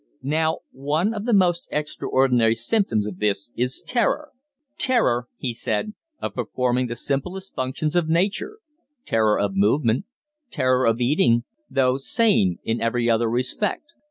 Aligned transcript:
Now 0.23 0.61
one 0.71 1.13
of 1.13 1.25
the 1.25 1.33
most 1.35 1.67
extraordinary 1.69 2.55
symptoms 2.55 3.05
of 3.05 3.19
this 3.19 3.51
is 3.55 3.83
terror. 3.85 4.29
Terror," 4.79 5.27
he 5.37 5.53
said, 5.53 5.93
"of 6.19 6.33
performing 6.33 6.87
the 6.87 6.95
simplest 6.95 7.53
functions 7.53 7.95
of 7.95 8.09
nature; 8.09 8.57
terror 9.05 9.39
of 9.39 9.51
movement, 9.55 10.05
terror 10.49 10.87
of 10.87 10.99
eating 11.01 11.43
though 11.69 11.97
sane 11.99 12.57
in 12.63 12.81
every 12.81 13.11
other 13.11 13.29
respect. 13.29 13.93